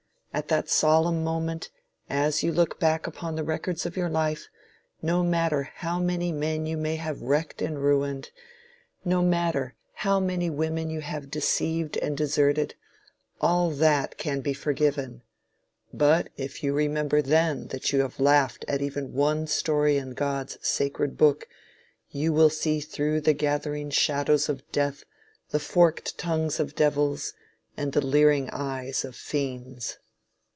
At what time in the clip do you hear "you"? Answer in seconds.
2.41-2.53, 6.65-6.77, 10.89-11.01, 16.63-16.71, 17.91-17.99, 22.09-22.31